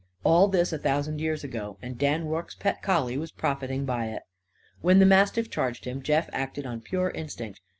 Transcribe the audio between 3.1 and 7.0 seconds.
was profiting by it. When the mastiff charged him Jeff acted on